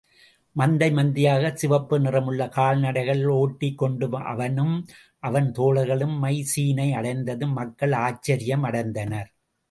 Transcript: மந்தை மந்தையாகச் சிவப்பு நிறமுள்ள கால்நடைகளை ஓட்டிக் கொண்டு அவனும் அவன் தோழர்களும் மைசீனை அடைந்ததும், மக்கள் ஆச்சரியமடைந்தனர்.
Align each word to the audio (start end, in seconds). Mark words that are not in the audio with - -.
மந்தை 0.55 0.87
மந்தையாகச் 0.91 1.55
சிவப்பு 1.55 1.99
நிறமுள்ள 1.99 2.45
கால்நடைகளை 2.45 3.25
ஓட்டிக் 3.33 3.77
கொண்டு 3.77 4.07
அவனும் 4.23 4.73
அவன் 5.19 5.51
தோழர்களும் 5.51 6.15
மைசீனை 6.23 6.91
அடைந்ததும், 6.93 7.51
மக்கள் 7.51 7.91
ஆச்சரியமடைந்தனர். 7.91 9.29